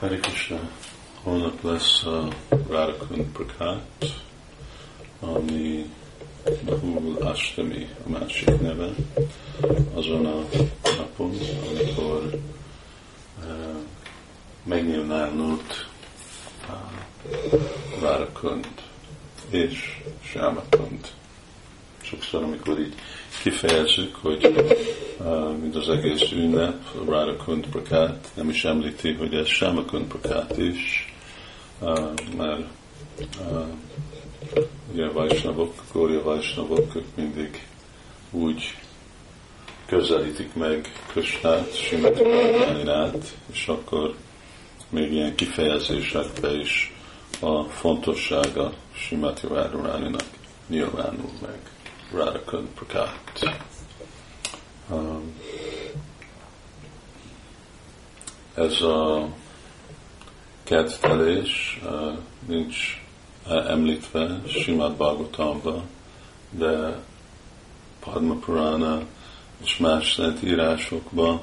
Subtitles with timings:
[0.00, 0.70] Hare Krishna.
[1.22, 2.28] Holnap lesz a
[2.68, 4.04] Radhakund Prakát,
[5.20, 5.90] ami
[6.64, 8.94] Bahul Astami a másik neve,
[9.94, 10.44] azon a
[10.96, 11.32] napon,
[11.68, 12.40] amikor
[13.38, 13.76] uh,
[14.62, 15.88] megnyilvánult
[16.68, 17.60] uh,
[18.00, 18.68] Radhakund
[19.50, 21.14] és Sámakund.
[22.08, 22.94] Sokszor, amikor így
[23.42, 24.46] kifejezzük, hogy
[25.18, 31.14] uh, mint az egész ünnep, Radhakund Prakát nem is említi, hogy ez Sámakund Prakát is,
[31.80, 32.66] uh, mert
[33.40, 33.66] uh,
[34.92, 37.66] ugye Vajsnavok, Gória Vajsnavok, ők mindig
[38.30, 38.74] úgy
[39.86, 44.14] közelítik meg Kösnát, Simati Vajnát, és akkor
[44.88, 46.92] még ilyen kifejezésekbe is
[47.40, 50.24] a fontossága Simati Vajráninak
[50.66, 51.58] nyilvánul meg.
[52.12, 53.58] Radhakund Prakát.
[54.90, 55.40] Um,
[58.54, 59.28] ez a
[60.64, 63.04] kedvtelés uh, nincs
[63.46, 65.82] uh, említve Simad Bhagavatamba,
[66.50, 67.02] de
[68.00, 69.02] Padma Purana
[69.64, 71.40] és más szent írásokban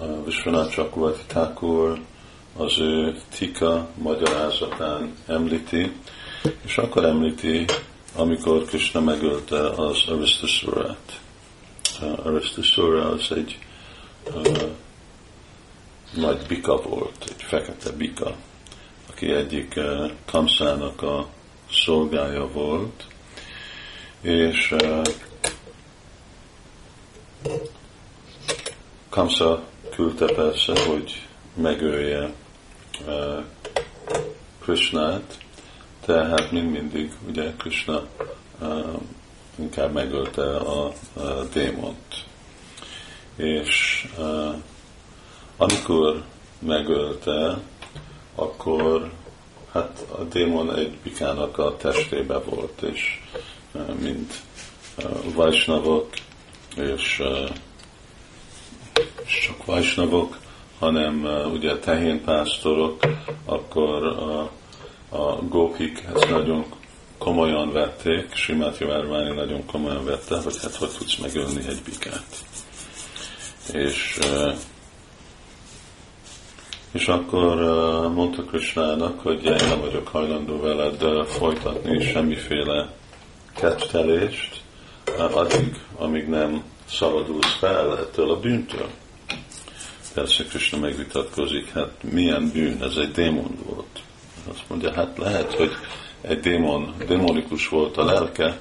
[0.00, 2.00] uh, Vishwanath Chakravarti Thakur
[2.56, 5.92] az ő tika magyarázatán említi,
[6.64, 7.64] és akkor említi
[8.14, 11.20] amikor Krishna megölte az Aristasura-t.
[12.00, 13.58] Uh, Aristasura az egy
[14.34, 14.70] uh,
[16.14, 18.36] nagy bika volt, egy fekete bika,
[19.10, 21.28] aki egyik uh, Kamszának a
[21.70, 23.06] szolgája volt,
[24.20, 25.02] és uh,
[29.08, 32.32] Kamsa küldte persze, hogy megölje
[33.06, 33.44] uh,
[34.60, 35.38] Krishnát,
[36.08, 38.02] tehát mind mindig ugye Krishna
[39.58, 42.24] inkább megölte a, a démont.
[43.36, 44.54] És uh,
[45.56, 46.22] amikor
[46.58, 47.58] megölte,
[48.34, 49.12] akkor
[49.72, 53.20] hát a démon egy bikának a testébe volt, és
[53.72, 54.32] uh, mind
[54.98, 56.08] uh, Vajsnavok,
[56.76, 57.50] és uh,
[59.44, 60.38] csak Vajsnavok,
[60.78, 63.00] hanem uh, ugye tehénpásztorok,
[63.44, 64.48] akkor uh,
[65.08, 66.64] a gókik ezt nagyon
[67.18, 72.44] komolyan vették, Simát Jövárvány nagyon komolyan vette, hogy hát hogy tudsz megölni egy bikát.
[73.72, 74.18] És,
[76.92, 77.56] és akkor
[78.14, 82.92] mondta Krisnának, hogy én nem vagyok hajlandó veled folytatni semmiféle
[83.54, 84.62] kettelést,
[85.16, 88.88] addig, amíg nem szabadulsz fel ettől a bűntől.
[90.14, 94.02] Persze Krishna megvitatkozik, hát milyen bűn, ez egy démon volt
[94.50, 95.70] azt mondja, hát lehet, hogy
[96.20, 98.58] egy démon, démonikus volt a lelke,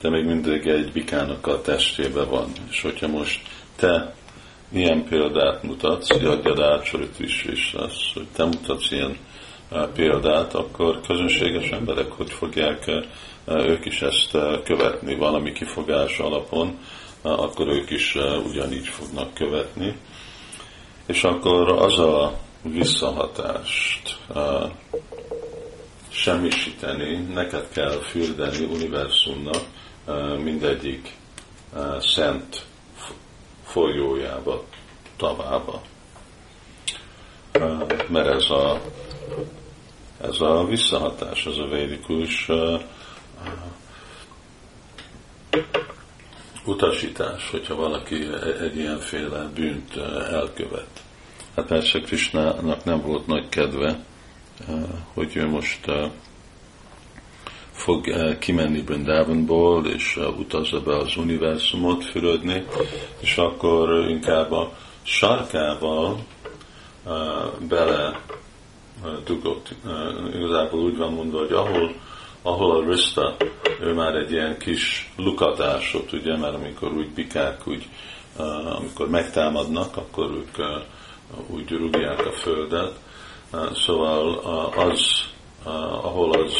[0.00, 2.52] de még mindig egy bikának a testébe van.
[2.70, 3.40] És hogyha most
[3.76, 4.14] te
[4.72, 9.16] ilyen példát mutatsz, hogy adjad átsorit is, és az, hogy te mutatsz ilyen
[9.94, 12.90] példát, akkor közönséges emberek hogy fogják
[13.46, 14.30] ők is ezt
[14.64, 16.78] követni valami kifogás alapon,
[17.22, 19.96] akkor ők is ugyanígy fognak követni.
[21.06, 22.38] És akkor az a
[22.72, 24.18] visszahatást
[26.08, 29.62] semmisíteni, neked kell fürdeni univerzumnak
[30.42, 31.14] mindegyik
[31.98, 32.64] szent
[33.64, 34.64] folyójába,
[35.16, 35.82] tavába.
[38.08, 38.80] Mert ez a,
[40.20, 42.48] ez a visszahatás, ez a védikus
[46.64, 48.28] utasítás, hogyha valaki
[48.60, 49.96] egy ilyenféle bűnt
[50.30, 51.05] elkövet.
[51.56, 53.98] Hát persze Krisnának nem volt nagy kedve,
[55.14, 55.80] hogy ő most
[57.70, 58.06] fog
[58.38, 62.64] kimenni Brindávonból, és utazza be az univerzumot fürödni,
[63.20, 64.72] és akkor inkább a
[65.02, 66.18] sarkával
[67.68, 68.20] bele
[69.24, 69.74] dugott.
[70.34, 71.94] Igazából úgy van mondva, hogy ahol,
[72.42, 73.36] ahol a Rista,
[73.80, 77.88] ő már egy ilyen kis lukatásot, ugye, mert amikor úgy bikák, úgy,
[78.76, 80.56] amikor megtámadnak, akkor ők
[81.46, 82.98] úgy rúgják a földet,
[83.74, 84.38] Szóval
[84.76, 85.24] az,
[86.02, 86.54] ahol az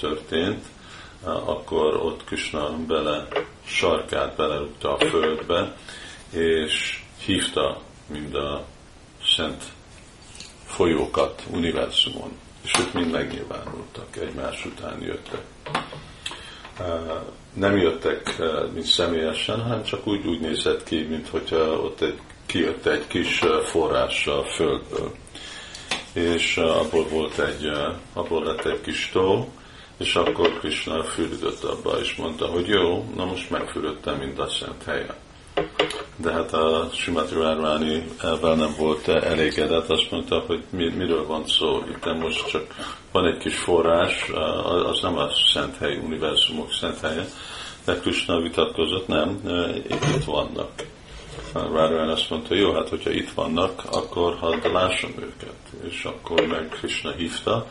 [0.00, 0.64] történt,
[1.24, 3.28] akkor ott Krishna bele
[3.64, 5.76] sarkát belerúgta a földbe,
[6.30, 8.64] és hívta mind a
[9.36, 9.62] szent
[10.64, 12.30] folyókat univerzumon,
[12.62, 15.44] és ők mind megnyilvánultak, egymás után jöttek.
[17.52, 18.38] Nem jöttek
[18.72, 22.18] mint személyesen, hanem csak úgy, úgy nézett ki, mint hogyha ott egy,
[22.52, 25.12] kijött egy kis forrás a földből
[26.12, 27.70] és abból volt egy,
[28.12, 29.48] abból lett egy kis tó,
[29.98, 34.84] és akkor Krishna fürödött abba, és mondta, hogy jó, na most megfürödtem mind a szent
[34.84, 35.14] helyen.
[36.16, 41.46] de hát a Simati Várváni ebben nem volt elégedett, azt mondta, hogy mi, miről van
[41.46, 41.82] szó.
[41.88, 42.66] Itt most csak
[43.12, 44.30] van egy kis forrás,
[44.84, 47.26] az nem a szent hely, univerzumok szent helye,
[47.84, 49.40] de Krishna vitatkozott, nem,
[49.88, 50.70] itt vannak.
[51.52, 55.56] Várván azt mondta, jó, hát hogyha itt vannak, akkor hadd lássam őket.
[55.90, 57.66] És akkor meg Krishna hívta,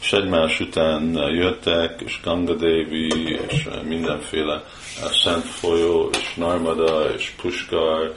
[0.00, 4.64] és egymás után jöttek, és Ganga Devi, és mindenféle
[5.22, 8.14] szent folyó, és Narmada, és Puskar,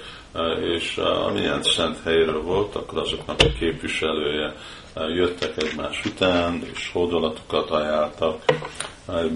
[0.75, 4.55] és amilyen szent helyről volt, akkor azoknak a képviselője
[5.15, 8.43] jöttek egymás után, és hódolatokat ajánltak,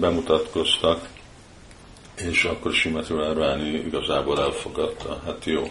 [0.00, 1.00] bemutatkoztak,
[2.20, 5.20] és akkor Simati Várváni igazából elfogadta.
[5.26, 5.62] Hát jó,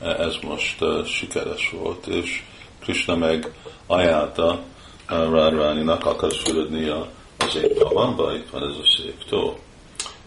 [0.00, 2.42] ez most sikeres volt, és
[2.80, 3.52] Krishna meg
[3.86, 4.60] ajánlta
[5.06, 9.58] Rárváninak, akarsz fürödni az ég tavamba, itt van ez a szép tó.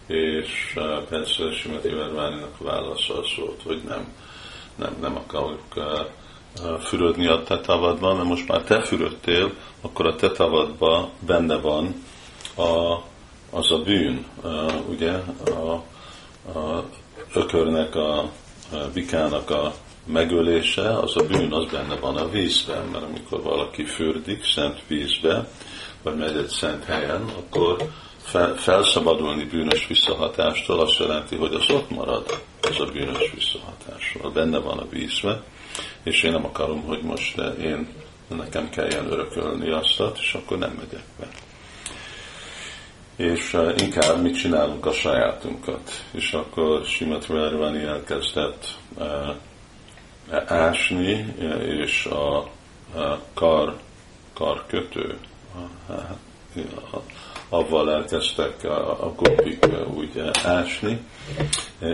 [0.06, 0.78] És
[1.08, 4.14] persze Simati Várváninak válasza az volt, hogy nem,
[4.76, 5.62] nem, nem akarok
[6.80, 12.04] fürödni a te tavadban, mert most már te fürödtél, akkor a te tavadban benne van
[12.56, 12.98] a,
[13.50, 14.26] az a bűn,
[14.88, 15.12] ugye,
[15.44, 15.72] a,
[16.58, 16.84] a
[17.34, 18.30] ökörnek, a, a
[18.92, 19.74] vikának a
[20.04, 25.48] megölése, az a bűn, az benne van a vízben, mert amikor valaki fürdik szent vízbe,
[26.02, 27.76] vagy megy egy szent helyen, akkor
[28.22, 34.30] fel, felszabadulni bűnös visszahatástól azt jelenti, hogy az ott marad, az a bűnös visszahatásról.
[34.30, 35.42] Benne van a vízbe,
[36.02, 37.88] és én nem akarom, hogy most én
[38.28, 41.28] nekem kelljen örökölni azt, és akkor nem megyek be.
[43.20, 46.04] És inkább mit csinálunk a sajátunkat.
[46.10, 48.76] És akkor Simat Vervani elkezdett
[50.46, 51.34] ásni,
[51.66, 53.76] és a, a kar,
[54.34, 55.18] karkötő,
[57.48, 61.00] avval elkezdtek a, a gopik úgy ásni,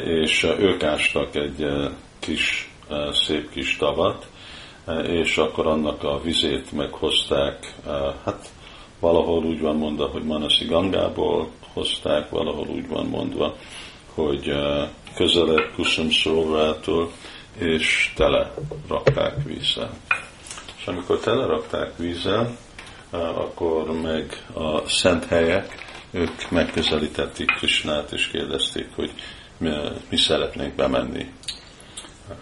[0.05, 1.67] és ők ástak egy
[2.19, 2.71] kis,
[3.13, 4.27] szép kis tavat,
[5.03, 7.75] és akkor annak a vizét meghozták,
[8.25, 8.49] hát
[9.07, 13.57] valahol úgy van mondva, hogy Manasi Gangából hozták, valahol úgy van mondva,
[14.15, 14.53] hogy
[15.15, 17.11] közelebb Kusum Szóvrától,
[17.59, 18.55] és tele
[18.89, 19.91] rakták vízzel.
[20.79, 22.57] És amikor tele rakták vízzel,
[23.11, 25.75] akkor meg a szent helyek,
[26.11, 29.13] ők megközelítették Krisnát, és kérdezték, hogy
[29.59, 29.71] mi,
[30.11, 31.33] mi szeretnénk bemenni.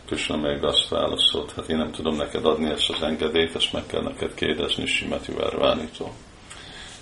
[0.07, 3.87] Krishna meg azt válaszolt, hát én nem tudom neked adni ezt az engedélyt, ezt meg
[3.87, 6.13] kell neked kérdezni Simati Várvánitól.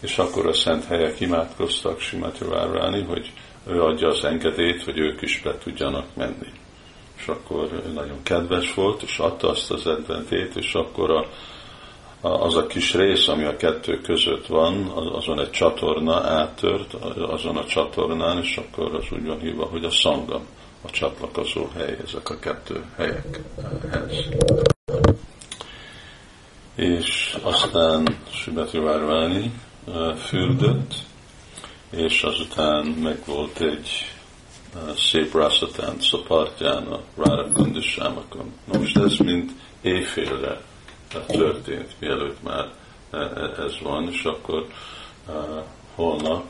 [0.02, 3.32] És akkor a szent helyek imádkoztak Simati Várváni, hogy
[3.66, 6.60] ő adja az engedélyt, hogy ők is be tudjanak menni
[7.22, 11.26] és akkor nagyon kedves volt, és adta azt az adventét, és akkor a,
[12.20, 17.56] a, az a kis rész, ami a kettő között van, azon egy csatorna áttört, azon
[17.56, 20.46] a csatornán, és akkor az úgy van hívva, hogy a szangam,
[20.82, 24.28] a csatlakozó hely, ezek a kettő helyekhez.
[26.74, 29.52] És aztán Sibeti Várváni
[30.16, 30.94] fürdött,
[31.90, 34.12] és azután meg volt egy
[34.96, 38.52] szép Rasszatánc a partján, a Rárakundisámakon.
[38.72, 39.50] Na most ez mind
[39.80, 40.60] éjfélre
[41.26, 42.72] történt, mielőtt már
[43.10, 43.18] e,
[43.62, 44.66] ez van, és akkor
[45.94, 46.44] holnap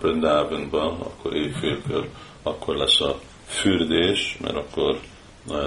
[0.00, 2.08] Brindavanban, akkor éjfélkor,
[2.42, 5.00] akkor lesz a fürdés, mert akkor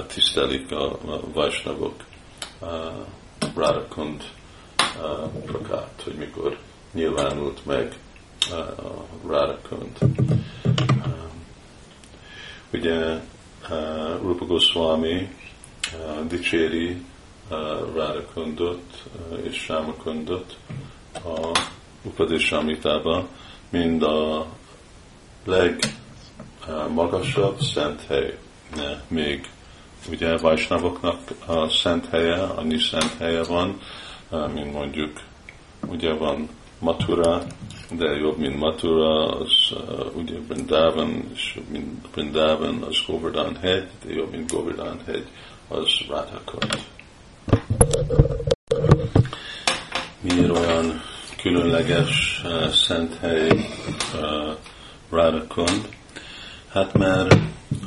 [0.08, 1.00] tisztelik a,
[1.34, 2.04] Vajsnavok
[3.56, 4.24] Radakund
[4.80, 6.58] uh, prakát, hogy mikor
[6.98, 7.98] nyilvánult meg
[8.51, 9.98] uh, a Radakund.
[12.74, 13.20] Ugye
[13.70, 15.36] uh, Rupa Goswami
[16.27, 17.01] dicséri
[17.94, 20.58] Radakundot uh, és Sámakundot
[21.13, 21.60] a
[22.04, 23.27] Upadésamitában,
[23.70, 24.48] mind a
[25.46, 28.38] legmagasabb szent hely.
[29.08, 29.50] Még
[30.10, 33.82] ugye Vajsnavoknak a szent helye, annyi szent helye van,
[34.54, 35.22] mint mondjuk
[35.88, 37.43] ugye van Matura,
[37.91, 44.13] de jobb, mint Matura, az uh, ugye Brindavan, és mint Brindavan az Govardhan hegy, de
[44.13, 45.27] jobb, mint Govardhan hegy,
[45.67, 46.77] az Radhakot.
[50.22, 51.01] Miért olyan
[51.41, 53.50] különleges uh, szent hely
[54.13, 54.53] uh,
[55.10, 55.88] Radhakund?
[56.72, 57.34] Hát mert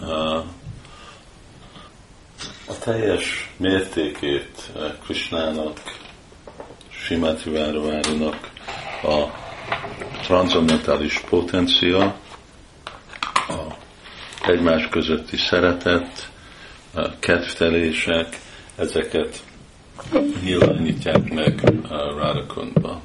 [0.00, 0.36] uh,
[2.66, 5.80] a teljes mértékét uh, Krishnának,
[6.90, 8.50] Simati Várovárinak
[9.02, 9.24] a
[10.22, 12.14] transzendentális potencia,
[13.48, 13.74] a
[14.46, 16.30] egymás közötti szeretet,
[16.94, 18.38] a kedvtelések,
[18.76, 19.42] ezeket
[20.44, 23.00] nyilvánítják meg a Radakondba.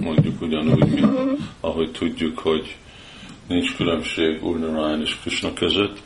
[0.00, 2.76] Mondjuk ugyanúgy, mint ahogy tudjuk, hogy
[3.46, 5.98] nincs különbség Urnarayan és Krishna között,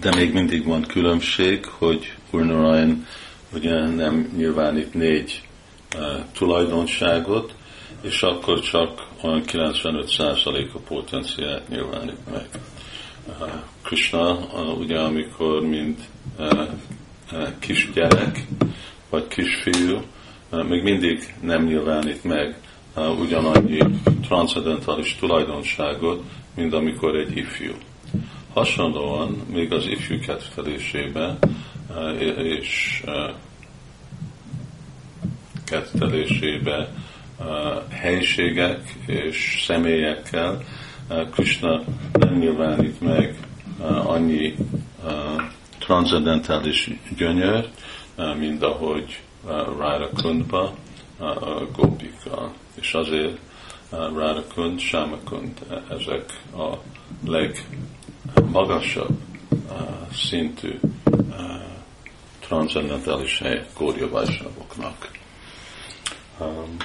[0.00, 3.06] de még mindig van különbség, hogy Urnarayan
[3.52, 5.42] ugye nem nyilvánít négy
[5.96, 7.54] uh, tulajdonságot,
[8.00, 12.48] és akkor csak olyan 95% a potenciált nyilvánít meg.
[13.26, 13.50] Uh,
[13.82, 14.38] Krishna
[14.78, 16.00] ugye amikor mint
[16.38, 16.68] uh,
[17.32, 18.46] uh, kisgyerek,
[19.10, 20.02] vagy kisfiú,
[20.68, 22.56] még mindig nem nyilvánít meg
[23.20, 23.78] ugyanannyi
[24.26, 26.22] transzendentális tulajdonságot,
[26.54, 27.72] mint amikor egy ifjú.
[28.52, 31.38] Hasonlóan még az ifjú kedvelésébe
[31.96, 33.34] eh, és eh,
[37.90, 40.62] helyiségek és személyekkel
[41.30, 43.36] Krishna nem nyilvánít meg
[44.04, 44.54] annyi
[45.78, 47.68] transzendentális gyönyör,
[48.38, 49.20] mint ahogy
[49.78, 50.74] Rára Kundba
[51.18, 52.52] a gópikkal.
[52.74, 53.38] És azért
[53.90, 56.76] Rára Kund, Sáma Kund, ezek a
[57.26, 57.66] leg
[58.50, 59.18] magasabb
[59.50, 60.78] uh, szintű
[62.40, 65.10] transzendentális helyek Kórja Vajsnavoknak.
[66.40, 66.76] Um,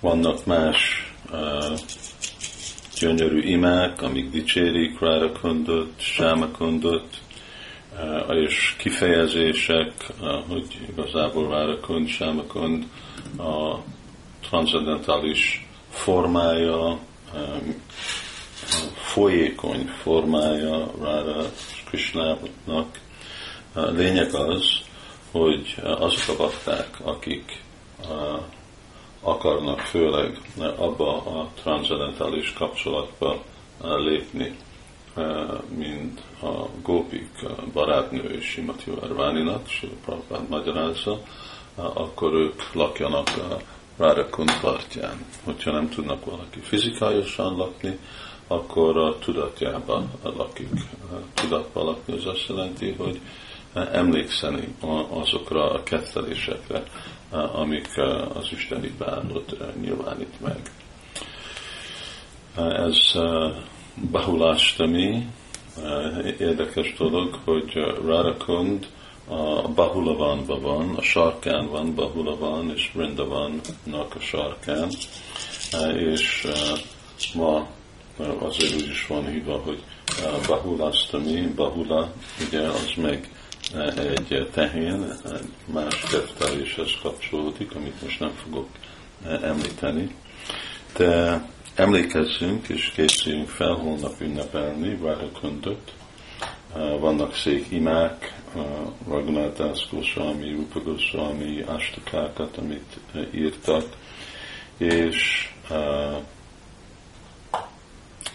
[0.00, 1.78] vannak más uh,
[2.98, 7.06] gyönyörű imák, amik dicsérik Rárakundot, Sámakundot,
[8.28, 12.86] uh, és kifejezések, uh, hogy igazából Rárakund, Sámakund
[13.38, 13.78] a
[14.40, 16.98] transzendentális formája,
[18.94, 21.44] folyékony formája Rára
[21.84, 23.00] Krishnának.
[23.72, 24.62] A lényeg az,
[25.30, 27.62] hogy azok a bakták, akik
[29.28, 30.40] akarnak főleg
[30.76, 33.42] abba a transzendentális kapcsolatba
[33.82, 34.56] lépni,
[35.76, 37.30] mint a gópik
[37.72, 41.20] barátnő és Simati Varváninak, és Prabhupád magyarázza,
[41.74, 43.56] akkor ők lakjanak a
[43.96, 45.24] Rárakund partján.
[45.44, 47.98] Hogyha nem tudnak valaki fizikálisan lakni,
[48.46, 50.68] akkor a tudatjában lakik.
[51.34, 53.20] Tudatban lakni az azt jelenti, hogy
[53.74, 54.74] emlékszeni
[55.10, 56.82] azokra a kettelésekre,
[57.30, 57.88] amik
[58.34, 60.70] az isteni bánot nyilvánít meg.
[62.56, 62.96] Ez
[64.10, 65.26] Bahulastami,
[66.38, 67.72] érdekes dolog, hogy
[68.04, 68.86] Radakund
[69.28, 74.88] a Bahulavanban van, a sarkán van Bahulavan, és Vrindavannak a sarkán,
[75.96, 76.46] és
[77.34, 77.66] ma
[78.38, 79.82] azért úgy is van hívva, hogy
[80.46, 82.12] Bahulasztami, Bahula,
[82.46, 83.30] ugye az meg
[83.74, 85.12] egy tehén,
[85.72, 88.68] más ketteléshez kapcsolódik, amit most nem fogok
[89.42, 90.14] említeni.
[90.96, 91.42] De
[91.74, 95.92] emlékezzünk és készüljünk fel holnap ünnepelni Várakundot.
[97.00, 98.34] Vannak szék imák,
[99.08, 99.60] Raghunath
[99.90, 101.64] Goswami, Rupa Goswami,
[102.58, 102.96] amit
[103.34, 103.84] írtak,
[104.76, 105.48] és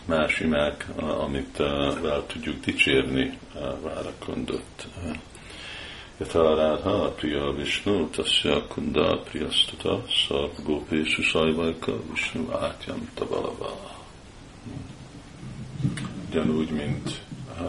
[0.05, 0.87] más imák,
[1.19, 1.57] amit
[2.01, 3.37] vel tudjuk dicsérni
[3.81, 4.87] Várakondot.
[6.17, 13.79] Yata Radha Priya Vishnu Tasya Kunda Priyastata Sarv Gopeshu Sajvajka Vishnu Átyam Tabalava.
[16.29, 17.21] Ugyanúgy, mint
[17.59, 17.65] uh,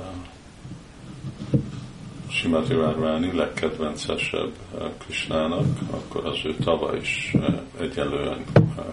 [2.29, 8.85] Simati Várváni legkedvencesebb uh, Krisnának, akkor az ő tava is uh, egyelően uh,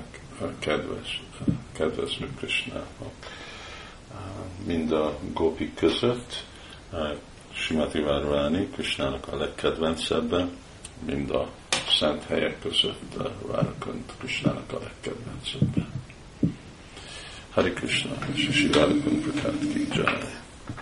[0.60, 1.22] kedves,
[1.82, 3.14] kedvező Krisnának
[4.66, 6.44] mind a gópik között,
[7.54, 10.48] Simati Várváni, Krisnának a legkedvencebbe,
[11.06, 11.50] mind a
[12.00, 13.16] szent helyek között
[13.48, 15.88] Várakant Krisnának a legkedvencebbe.
[17.50, 19.88] Hari Krishna, és Sivárakant Prakát ki